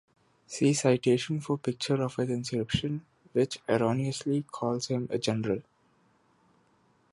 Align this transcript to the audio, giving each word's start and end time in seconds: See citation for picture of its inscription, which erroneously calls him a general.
See 0.47 0.73
citation 0.73 1.41
for 1.41 1.59
picture 1.59 2.01
of 2.01 2.17
its 2.17 2.31
inscription, 2.31 3.05
which 3.33 3.59
erroneously 3.69 4.41
calls 4.51 4.87
him 4.87 5.05
a 5.11 5.19
general. 5.19 5.61